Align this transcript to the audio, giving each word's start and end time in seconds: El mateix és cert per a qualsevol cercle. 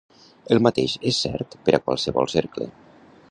El 0.55 0.61
mateix 0.67 0.95
és 1.11 1.19
cert 1.27 1.57
per 1.67 1.77
a 1.79 1.83
qualsevol 1.87 2.35
cercle. 2.39 2.71